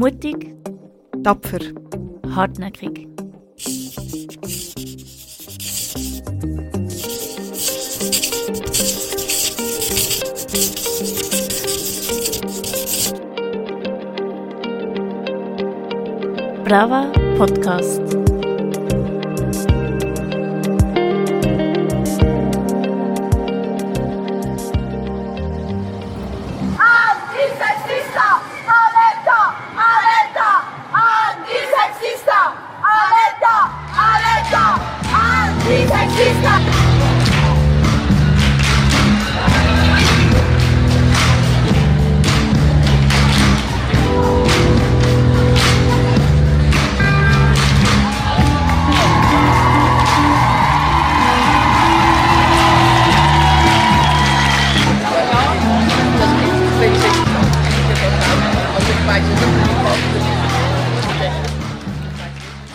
[0.00, 0.56] Mutig,
[1.22, 1.60] tapfer,
[2.34, 3.06] hartnäckig.
[16.64, 18.09] Brava Podcast.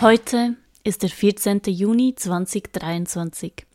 [0.08, 0.54] Heute
[0.84, 1.62] ist der 14.
[1.66, 3.66] Juni 2023.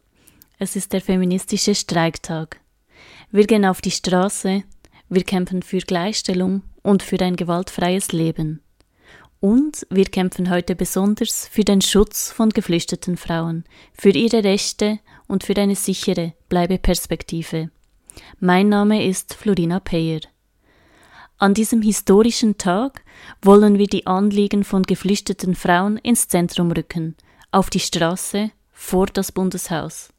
[0.60, 2.62] Es ist der feministische Streiktag.
[3.32, 4.64] Wir gehen auf die Straße,
[5.10, 8.62] wir kämpfen für Gleichstellung und für ein gewaltfreies Leben.
[9.42, 15.44] Und wir kämpfen heute besonders für den Schutz von geflüchteten Frauen, für ihre Rechte und
[15.44, 17.72] für eine sichere Bleibeperspektive.
[18.40, 20.22] Mein Name ist Florina Peyer.
[21.42, 23.02] An diesem historischen Tag
[23.42, 27.16] wollen wir die Anliegen von geflüchteten Frauen ins Zentrum rücken,
[27.50, 30.10] auf die Straße, vor das Bundeshaus.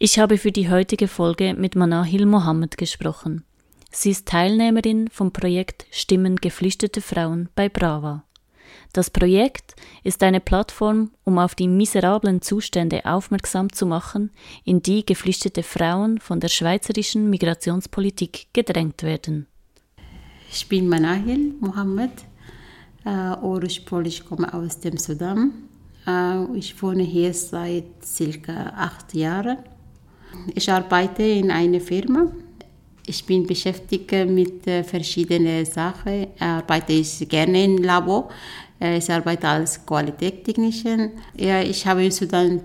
[0.00, 3.44] Ich habe für die heutige Folge mit Manahil Mohammed gesprochen.
[3.92, 8.24] Sie ist Teilnehmerin vom Projekt Stimmen geflüchtete Frauen bei Brava.
[8.92, 14.32] Das Projekt ist eine Plattform, um auf die miserablen Zustände aufmerksam zu machen,
[14.64, 19.46] in die geflüchtete Frauen von der schweizerischen Migrationspolitik gedrängt werden.
[20.56, 22.12] Ich bin Manahil Mohammed.
[23.04, 25.50] Äh, ursprünglich komme aus dem Sudan.
[26.06, 29.58] Äh, ich wohne hier seit circa acht Jahren.
[30.54, 32.30] Ich arbeite in einer Firma.
[33.04, 36.28] Ich bin beschäftigt mit äh, verschiedenen Sachen.
[36.38, 38.28] Arbeite ich gerne im Labor.
[38.80, 41.10] Äh, ich arbeite als Qualitätstechnikerin.
[41.36, 42.60] Ja, ich habe in Sudan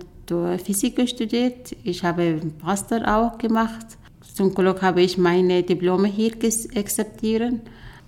[0.64, 1.76] Physik studiert.
[1.84, 3.98] Ich habe Master auch gemacht.
[4.36, 6.34] Zum Glück habe ich meine Diplome hier
[6.76, 7.56] akzeptiert.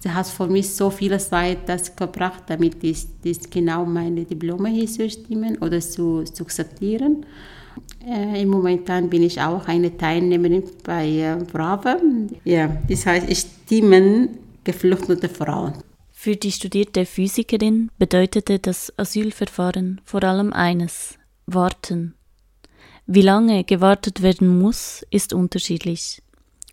[0.04, 4.70] Sie hat für mich so viel Zeit das gebracht, damit ich das genau meine Diplome
[4.70, 7.26] hier zu stimmen oder zu, zu akzeptieren.
[8.08, 11.98] Äh, Im Moment bin ich auch eine Teilnehmerin bei äh, Brava.
[12.44, 14.30] Ja, das heißt, ich stimme
[14.64, 15.74] geflüchtete Frauen.
[16.12, 22.16] Für die studierte Physikerin bedeutete das Asylverfahren vor allem eines, warten.
[23.06, 26.22] Wie lange gewartet werden muss, ist unterschiedlich.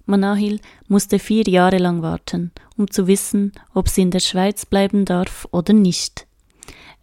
[0.09, 5.05] Manahil musste vier Jahre lang warten, um zu wissen, ob sie in der Schweiz bleiben
[5.05, 6.27] darf oder nicht.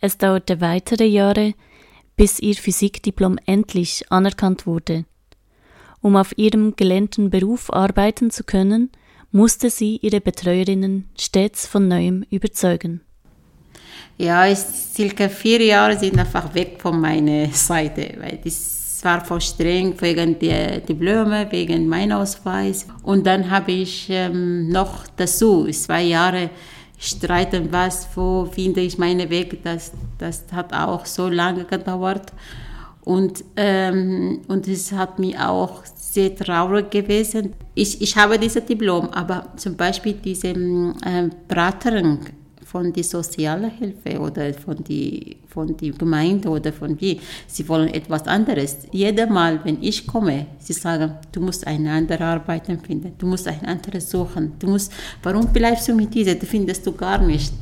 [0.01, 1.53] Es dauerte weitere Jahre,
[2.17, 5.05] bis ihr Physikdiplom endlich anerkannt wurde.
[6.01, 8.91] Um auf ihrem gelernten Beruf arbeiten zu können,
[9.31, 13.01] musste sie ihre Betreuerinnen stets von neuem überzeugen.
[14.17, 19.93] Ja, circa vier Jahre sind einfach weg von meiner Seite, weil das war voll streng
[20.01, 22.87] wegen der Diplome, wegen meinem Ausweis.
[23.03, 26.49] Und dann habe ich ähm, noch dazu zwei Jahre
[26.97, 29.63] streiten, was, wo finde ich meinen Weg.
[29.63, 32.33] Das, das hat auch so lange gedauert.
[33.03, 37.53] Und, ähm, und es hat mir auch sehr traurig gewesen.
[37.75, 42.19] Ich, ich habe dieses Diplom, aber zum Beispiel diese äh, Beraterin
[42.75, 47.21] von der Sozialhilfe oder von die, von die Gemeinde oder von wie.
[47.47, 48.79] Sie wollen etwas anderes.
[48.91, 53.47] Jedes Mal, wenn ich komme, sie sagen, du musst eine andere Arbeit finden, du musst
[53.47, 54.91] eine andere suchen, du musst,
[55.23, 57.53] warum bleibst du mit dieser, das findest du gar nicht.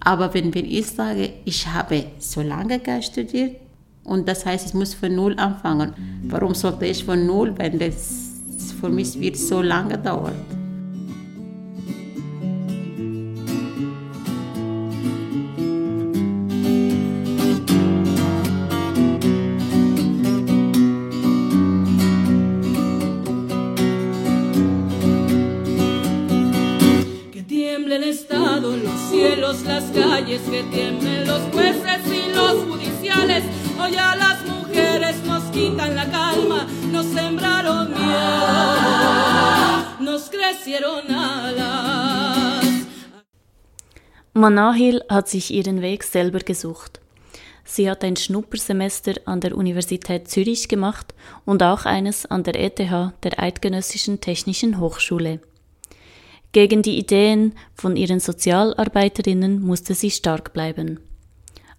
[0.00, 3.54] Aber wenn, wenn ich sage, ich habe so lange studiert
[4.02, 5.92] und das heißt, ich muss von Null anfangen,
[6.24, 8.32] warum sollte ich von Null, wenn das
[8.80, 10.59] für mich wird so lange dauert?
[44.32, 47.00] Manahil hat sich ihren Weg selber gesucht.
[47.64, 52.78] Sie hat ein Schnuppersemester an der Universität Zürich gemacht und auch eines an der ETH,
[52.78, 55.40] der Eidgenössischen Technischen Hochschule.
[56.52, 61.00] Gegen die Ideen von ihren Sozialarbeiterinnen musste sie stark bleiben.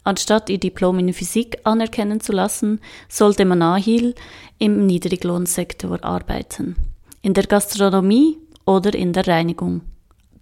[0.03, 4.13] Anstatt ihr Diplom in Physik anerkennen zu lassen, sollte Manahil
[4.57, 6.75] im Niedriglohnsektor arbeiten.
[7.21, 9.81] In der Gastronomie oder in der Reinigung.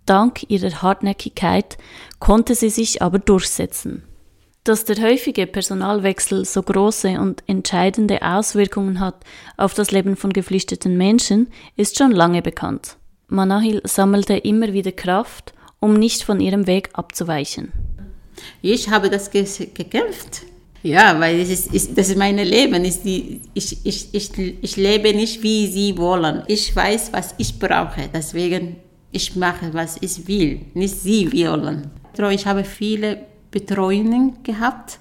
[0.09, 1.77] Dank ihrer Hartnäckigkeit
[2.17, 4.03] konnte sie sich aber durchsetzen.
[4.63, 9.23] Dass der häufige Personalwechsel so große und entscheidende Auswirkungen hat
[9.55, 12.97] auf das Leben von geflüchteten Menschen, ist schon lange bekannt.
[13.27, 17.71] Manahil sammelte immer wieder Kraft, um nicht von ihrem Weg abzuweichen.
[18.63, 19.45] Ich habe das ge
[19.75, 20.41] gekämpft.
[20.81, 22.83] Ja, weil es ist, ist, das ist mein Leben.
[22.83, 26.43] Ist die, ich, ich, ich, ich lebe nicht, wie sie wollen.
[26.47, 28.09] Ich weiß, was ich brauche.
[28.11, 28.77] Deswegen
[29.11, 31.89] ich mache, was ich will, nicht sie wollen.
[32.31, 34.99] Ich habe viele Betreuungen gehabt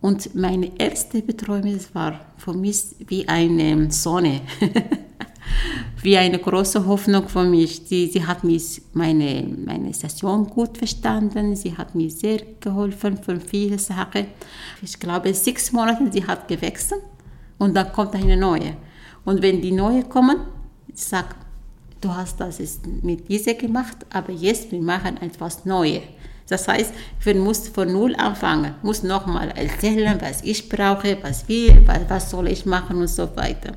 [0.00, 4.40] und meine erste Betreuung war für mich wie eine Sonne.
[6.02, 7.82] wie eine große Hoffnung für mich.
[7.84, 13.38] Sie, sie hat mich meine, meine Station gut verstanden, sie hat mir sehr geholfen für
[13.38, 14.26] viele Sachen.
[14.82, 17.02] Ich glaube, sechs Monate sie hat gewechselt
[17.58, 18.76] und dann kommt eine neue.
[19.24, 20.38] Und wenn die neue kommen,
[20.88, 21.34] ich sage,
[22.00, 22.58] du hast das
[23.02, 26.02] mit dieser gemacht, aber jetzt wir machen etwas Neues.
[26.48, 26.92] Das heißt,
[27.22, 32.30] wir müssen von Null anfangen, muss nochmal erzählen, was ich brauche, was will, was, was
[32.30, 33.74] soll ich machen und so weiter.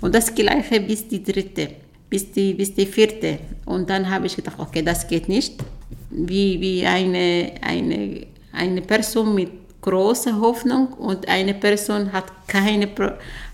[0.00, 1.70] Und das Gleiche bis die dritte,
[2.08, 3.40] bis die, bis die vierte.
[3.64, 5.64] Und dann habe ich gedacht, okay, das geht nicht.
[6.10, 12.88] Wie, wie eine, eine, eine Person mit großer Hoffnung und eine Person hat keine,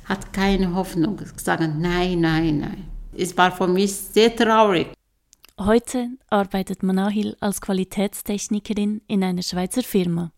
[0.04, 1.18] hat keine Hoffnung.
[1.36, 2.97] Sagen, nein, nein, nein.
[3.20, 4.92] Es war für mich sehr traurig.
[5.58, 10.30] Heute arbeitet Manahil als Qualitätstechnikerin in einer Schweizer Firma.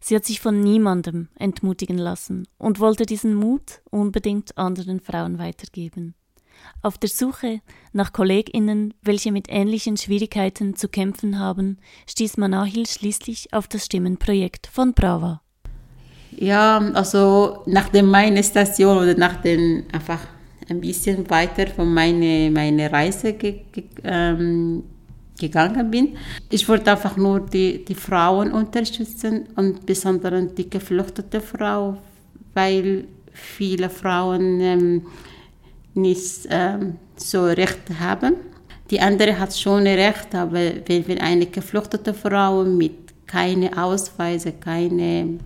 [0.00, 6.14] Sie hat sich von niemandem entmutigen lassen und wollte diesen Mut unbedingt anderen Frauen weitergeben.
[6.80, 7.60] Auf der Suche
[7.92, 11.76] nach KollegInnen, welche mit ähnlichen Schwierigkeiten zu kämpfen haben,
[12.08, 15.42] stieß Manahil schließlich auf das Stimmenprojekt von Brava.
[16.30, 20.20] Ja, also nach der meine Station oder nach den einfach
[20.72, 24.82] ein bisschen weiter von meiner meine Reise ge, ge, ähm,
[25.38, 26.16] gegangen bin.
[26.50, 31.98] Ich wollte einfach nur die, die Frauen unterstützen und besonders die geflüchtete Frau,
[32.54, 35.06] weil viele Frauen ähm,
[35.94, 38.34] nicht ähm, so Recht haben.
[38.90, 45.38] Die andere hat schon Recht, aber wenn, wenn eine geflüchtete Frau mit keine Ausweise, keine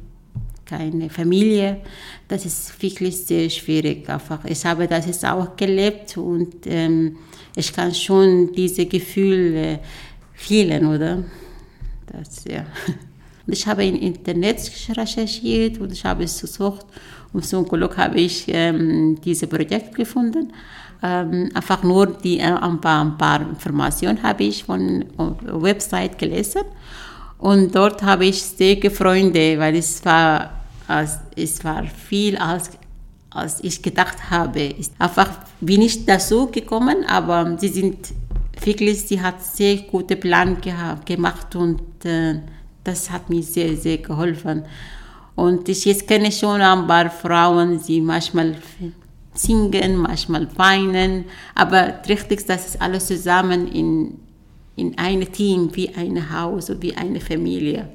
[0.66, 1.78] keine Familie.
[2.28, 4.08] Das ist wirklich sehr schwierig.
[4.08, 4.44] Einfach.
[4.44, 7.16] Ich habe das jetzt auch gelebt und ähm,
[7.54, 9.78] ich kann schon diese Gefühle
[10.34, 11.24] fühlen, oder?
[12.06, 12.66] Das, ja.
[13.46, 16.86] Und ich habe im Internet recherchiert und ich habe es gesucht
[17.32, 20.52] und zum Glück habe ich ähm, dieses Projekt gefunden.
[21.02, 26.18] Ähm, einfach nur die, äh, ein, paar, ein paar Informationen habe ich von der Website
[26.18, 26.62] gelesen
[27.38, 30.55] und dort habe ich sehr Freunde, weil es war,
[30.88, 32.70] es war viel als,
[33.30, 34.74] als ich gedacht habe.
[34.98, 35.30] Einfach
[35.60, 38.12] bin ich dazu gekommen, aber sie sind
[38.62, 42.40] wirklich, sie hat sehr gute Plan gehabt, gemacht und äh,
[42.84, 44.64] das hat mir sehr, sehr geholfen.
[45.34, 48.56] Und ich jetzt kenne schon ein paar Frauen, die manchmal
[49.34, 51.24] singen, manchmal weinen,
[51.54, 54.18] aber richtig, das ist alles zusammen in
[54.76, 57.88] in einem Team, wie ein Haus, wie eine Familie.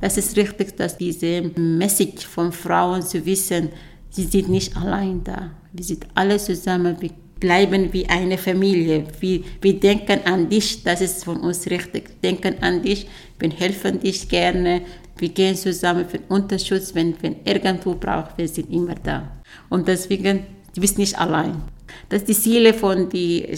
[0.00, 3.70] Das ist richtig, dass diese Message von Frauen zu wissen,
[4.10, 5.50] sie sind nicht allein da.
[5.72, 7.10] Wir sind alle zusammen, wir
[7.40, 9.04] bleiben wie eine Familie.
[9.20, 12.08] Wir, wir denken an dich, das ist von uns richtig.
[12.20, 13.06] Wir denken an dich,
[13.38, 14.82] wir helfen dich gerne.
[15.18, 19.32] Wir gehen zusammen für Unterschutz, wenn, wenn irgendwo braucht, wir sind immer da.
[19.70, 21.62] Und deswegen, du bist nicht allein.
[22.08, 23.48] Das ist die Ziele von, die,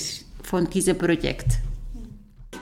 [0.42, 1.58] von diesem Projekt.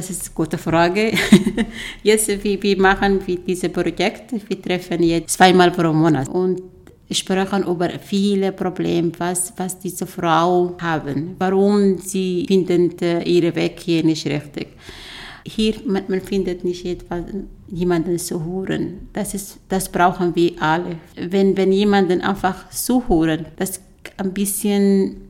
[0.00, 1.12] Das ist eine gute Frage.
[2.02, 6.62] Jetzt, wie wir machen wir dieses Projekt, wir treffen jetzt zweimal pro Monat und
[7.10, 13.78] sprechen über viele Probleme, was, was diese Frauen haben, warum sie finden äh, ihren Weg
[13.80, 14.68] hier nicht richtig.
[15.44, 17.22] Hier, man, man findet nicht etwas,
[17.68, 19.08] jemanden zu hören.
[19.12, 20.96] Das, ist, das brauchen wir alle.
[21.14, 23.82] Wenn, wenn jemanden einfach zuhören, das
[24.16, 25.28] ein bisschen,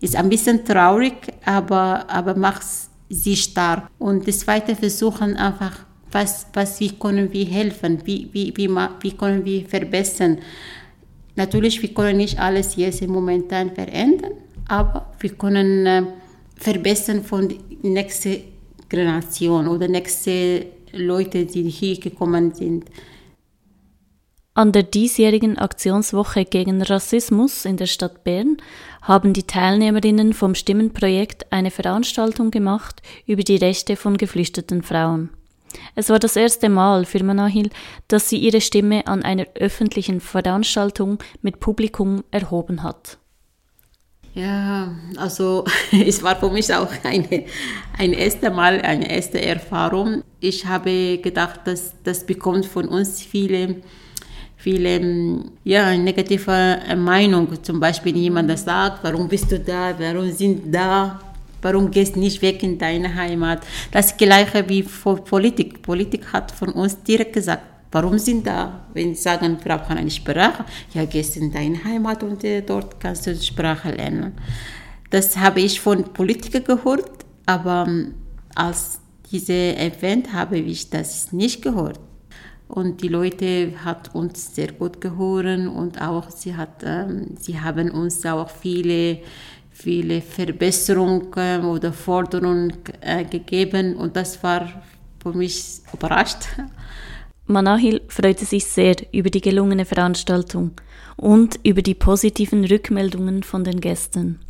[0.00, 3.90] ist ein bisschen traurig, aber, aber macht sie stark.
[3.98, 9.12] Und das zweite versuchen einfach, was, was, wie können wir helfen, wie, wie, wie, wie
[9.12, 10.38] können wir verbessern.
[11.36, 14.32] Natürlich, wir können nicht alles jetzt momentan verändern,
[14.68, 16.02] aber wir können äh,
[16.56, 18.38] verbessern von der nächsten
[18.88, 22.84] Generation oder nächste Leute, die hier gekommen sind.
[24.54, 28.58] An der diesjährigen Aktionswoche gegen Rassismus in der Stadt Bern
[29.00, 35.30] haben die Teilnehmerinnen vom Stimmenprojekt eine Veranstaltung gemacht über die Rechte von geflüchteten Frauen.
[35.94, 37.70] Es war das erste Mal für Manahil,
[38.08, 43.16] dass sie ihre Stimme an einer öffentlichen Veranstaltung mit Publikum erhoben hat.
[44.34, 47.46] Ja, also es war für mich auch eine,
[47.96, 50.24] ein erstes Mal, eine erste Erfahrung.
[50.40, 53.82] Ich habe gedacht, dass das bekommt von uns viele,
[54.62, 57.62] viele ja, negative Meinungen.
[57.62, 61.20] Zum Beispiel jemand sagt, warum bist du da, warum sind da,
[61.60, 63.60] warum gehst du nicht weg in deine Heimat.
[63.90, 65.82] Das gleiche wie Politik.
[65.82, 70.10] Politik hat von uns direkt gesagt, Warum sind da, wenn sie sagen, wir brauchen eine
[70.10, 70.64] Sprache?
[70.94, 74.32] Ja, gehst in deine Heimat und äh, dort kannst du die Sprache lernen.
[75.10, 77.10] Das habe ich von Politikern gehört,
[77.44, 78.14] aber ähm,
[78.54, 78.98] als
[79.30, 82.00] diese Event habe ich das nicht gehört.
[82.74, 87.90] Und die Leute hat uns sehr gut gehört und auch sie, hat, ähm, sie haben
[87.90, 89.18] uns auch viele,
[89.70, 94.82] viele Verbesserungen oder Forderungen äh, gegeben und das war
[95.22, 96.44] für mich überrascht.
[97.44, 100.70] Manahil freute sich sehr über die gelungene Veranstaltung
[101.18, 104.40] und über die positiven Rückmeldungen von den Gästen.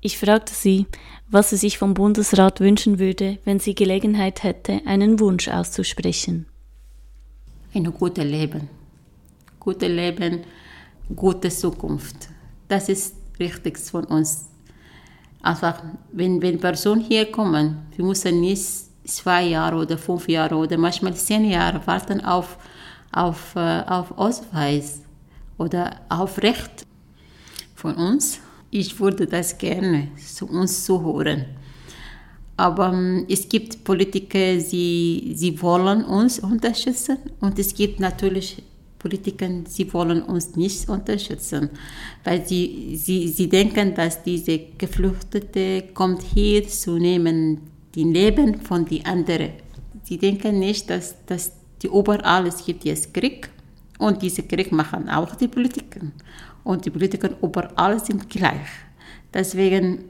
[0.00, 0.86] Ich fragte sie,
[1.28, 6.46] was sie sich vom Bundesrat wünschen würde, wenn sie Gelegenheit hätte, einen Wunsch auszusprechen.
[7.74, 8.68] Ein gutes Leben.
[9.60, 10.40] Gutes Leben,
[11.14, 12.28] gute Zukunft.
[12.66, 14.48] Das ist wichtig von uns.
[15.42, 15.82] Einfach,
[16.12, 18.64] wenn, wenn Personen hier kommen, wir müssen nicht
[19.04, 22.56] zwei Jahre oder fünf Jahre oder manchmal zehn Jahre warten auf,
[23.12, 25.02] auf, äh, auf Ausweis
[25.58, 26.86] oder auf Recht
[27.74, 28.40] von uns.
[28.70, 31.44] Ich würde das gerne zu uns zuhören.
[32.58, 38.60] Aber ähm, es gibt Politiker, sie, sie wollen uns unterstützen und es gibt natürlich
[38.98, 41.70] Politiker, sie wollen uns nicht unterstützen,
[42.24, 47.60] weil sie, sie, sie denken, dass diese Geflüchtete kommt hier zu nehmen
[47.94, 49.50] die Leben von den anderen.
[50.02, 53.50] Sie denken nicht, dass, dass die überall es gibt jetzt Krieg
[54.00, 56.00] und diese Krieg machen auch die Politiker.
[56.64, 58.68] Und die Politiker überall sind gleich.
[59.32, 60.04] Deswegen,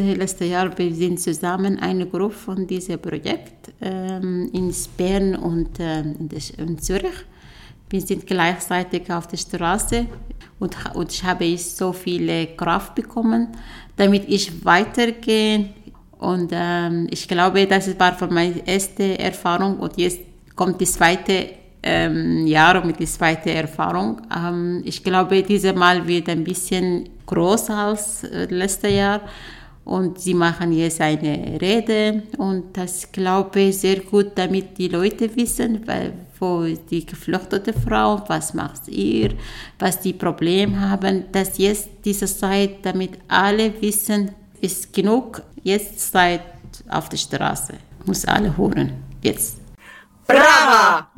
[0.00, 6.00] letztes Jahr, wir sind zusammen eine Gruppe von diesem Projekt ähm, in Bern und äh,
[6.00, 7.26] in, Zürich.
[7.90, 10.06] Wir sind gleichzeitig auf der Straße
[10.58, 13.48] und, und ich habe so viele Kraft bekommen,
[13.96, 15.70] damit ich weitergehe
[16.18, 20.20] und ähm, ich glaube, das war für meine erste Erfahrung und jetzt
[20.56, 21.50] kommt die zweite
[21.82, 24.22] ähm, Jahr mit der zweiten Erfahrung.
[24.34, 29.20] Ähm, ich glaube, dieses Mal wird ein bisschen größer als äh, letztes Jahr
[29.84, 35.34] und sie machen jetzt eine Rede und das glaube ich sehr gut, damit die Leute
[35.36, 35.84] wissen,
[36.40, 39.30] wo die geflüchtete Frau, was macht ihr,
[39.78, 45.42] was die Probleme haben, dass jetzt diese Zeit, damit alle wissen, ist genug.
[45.62, 46.42] Jetzt seid
[46.88, 47.74] auf der Straße.
[48.06, 48.92] Muss alle hören.
[49.22, 49.58] Jetzt.
[50.26, 51.08] Brava!